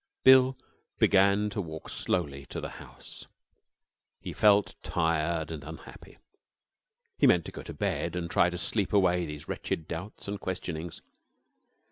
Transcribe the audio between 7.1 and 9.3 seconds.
He meant to go to bed and try to sleep away